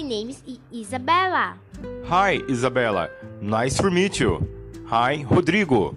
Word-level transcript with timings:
name 0.00 0.30
is 0.30 0.42
Isabella. 0.72 1.58
Hi, 2.06 2.40
Isabella. 2.48 3.10
Nice 3.40 3.76
to 3.78 3.90
meet 3.90 4.20
you. 4.20 4.46
Hi, 4.86 5.24
Rodrigo. 5.28 5.96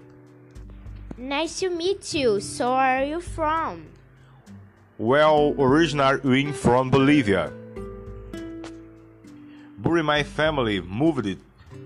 Nice 1.18 1.59
to 1.59 1.70
meet 1.70 2.13
you. 2.13 2.39
So, 2.39 2.73
where 2.75 3.02
are 3.02 3.05
you 3.05 3.21
from? 3.21 3.86
Well, 4.98 5.55
originally 5.59 6.52
from 6.52 6.89
Bolivia. 6.89 7.52
But 9.77 10.04
my 10.04 10.23
family 10.23 10.82
moved 10.82 11.38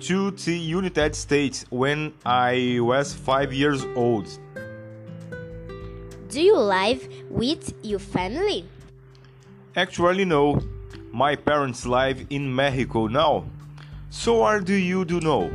to 0.02 0.32
the 0.32 0.58
United 0.58 1.16
States 1.16 1.66
when 1.70 2.14
I 2.26 2.80
was 2.82 3.14
five 3.14 3.54
years 3.54 3.86
old. 3.96 4.28
Do 6.30 6.42
you 6.42 6.58
live 6.58 7.08
with 7.30 7.74
your 7.84 8.00
family? 8.00 8.66
Actually, 9.76 10.26
no. 10.26 10.62
My 11.14 11.36
parents 11.36 11.86
live 11.86 12.26
in 12.30 12.56
Mexico 12.56 13.08
now. 13.08 13.44
So, 14.10 14.40
what 14.40 14.64
do 14.64 14.74
you 14.74 15.04
do 15.04 15.20
know? 15.20 15.52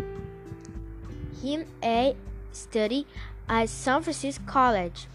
Him 1.43 1.65
a 1.83 2.15
study 2.53 3.07
at 3.49 3.71
San 3.71 4.03
Francisco 4.03 4.45
College. 4.47 5.07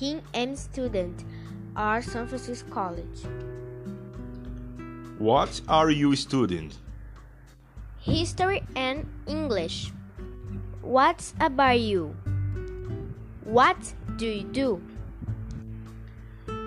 Him 0.00 0.22
am 0.32 0.56
student 0.56 1.24
at 1.76 2.00
San 2.04 2.26
Francisco 2.26 2.70
College. 2.70 3.20
What 5.18 5.60
are 5.68 5.90
you 5.90 6.16
studying? 6.16 6.72
History 8.00 8.62
and 8.74 9.06
English. 9.26 9.92
What's 10.80 11.34
about 11.38 11.80
you? 11.80 12.16
What 13.44 13.92
do 14.16 14.26
you 14.26 14.42
do? 14.44 14.80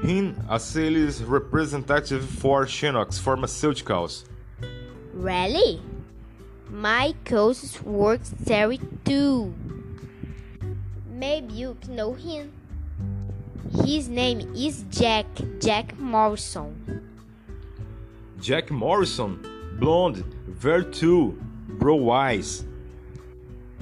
Him 0.02 0.42
a 0.50 0.60
sales 0.60 1.22
representative 1.22 2.24
for 2.24 2.66
Shinox 2.66 3.20
Pharmaceuticals. 3.20 4.24
Really? 5.14 5.82
My 6.70 7.14
cousin 7.26 7.84
works 7.84 8.30
there 8.40 8.72
too. 9.04 9.54
Maybe 11.10 11.54
you 11.54 11.78
know 11.90 12.14
him. 12.14 12.54
His 13.86 14.08
name 14.08 14.56
is 14.56 14.86
Jack, 14.90 15.26
Jack 15.60 16.00
Morrison. 16.00 17.04
Jack 18.40 18.72
Morrison, 18.72 19.46
blonde, 19.80 20.24
very 20.48 20.86
too, 20.86 21.38
bro 21.68 22.10
eyes. 22.10 22.64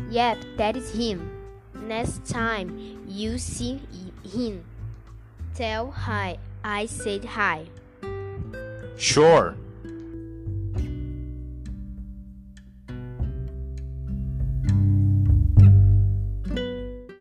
Yep, 0.09 0.37
that 0.57 0.75
is 0.75 0.91
him. 0.91 1.31
Next 1.75 2.25
time 2.25 3.03
you 3.07 3.37
see 3.37 3.81
him, 4.23 4.63
tell 5.57 5.89
hi 5.89 6.37
I 6.63 6.85
said 6.85 7.25
hi. 7.25 7.65
Sure. 8.95 9.55